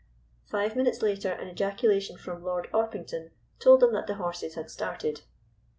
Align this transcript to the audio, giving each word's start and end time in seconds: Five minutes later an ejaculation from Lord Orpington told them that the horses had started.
Five 0.47 0.75
minutes 0.75 1.03
later 1.03 1.31
an 1.31 1.47
ejaculation 1.47 2.17
from 2.17 2.43
Lord 2.43 2.67
Orpington 2.73 3.29
told 3.59 3.81
them 3.81 3.93
that 3.93 4.07
the 4.07 4.15
horses 4.15 4.55
had 4.55 4.71
started. 4.71 5.21